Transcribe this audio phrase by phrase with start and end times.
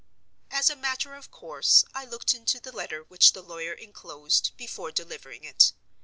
[0.49, 4.91] As a matter of course, I looked into the letter which the lawyer inclosed, before
[4.91, 5.73] delivering it.